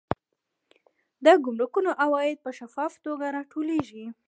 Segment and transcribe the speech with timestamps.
[1.25, 4.05] د ګمرکونو عواید په شفافه توګه راټولیږي.